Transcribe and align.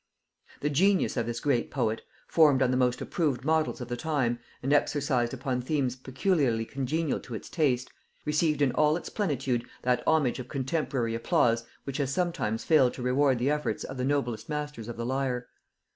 The 0.61 0.69
genius 0.71 1.15
of 1.15 1.27
this 1.27 1.39
great 1.39 1.69
poet, 1.69 2.01
formed 2.27 2.63
on 2.63 2.71
the 2.71 2.75
most 2.75 3.01
approved 3.01 3.45
models 3.45 3.81
of 3.81 3.87
the 3.87 3.95
time, 3.95 4.39
and 4.63 4.73
exercised 4.73 5.31
upon 5.31 5.61
themes 5.61 5.95
peculiarly 5.95 6.65
congenial 6.65 7.19
to 7.19 7.35
its 7.35 7.49
taste, 7.49 7.91
received 8.25 8.63
in 8.63 8.71
all 8.71 8.97
its 8.97 9.09
plenitude 9.09 9.63
that 9.83 10.01
homage 10.07 10.39
of 10.39 10.47
contemporary 10.47 11.13
applause 11.13 11.65
which 11.83 11.97
has 11.97 12.11
sometimes 12.11 12.63
failed 12.63 12.95
to 12.95 13.03
reward 13.03 13.37
the 13.37 13.51
efforts 13.51 13.83
of 13.83 13.97
the 13.97 14.03
noblest 14.03 14.49
masters 14.49 14.87
of 14.87 14.97
the 14.97 15.05
lyre. 15.05 15.47